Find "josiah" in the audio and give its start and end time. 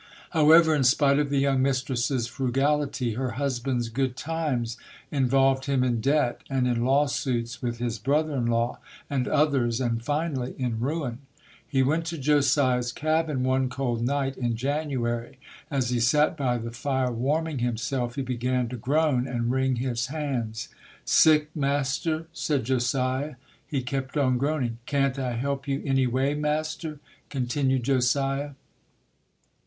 22.63-23.35, 24.87-25.03, 27.83-28.53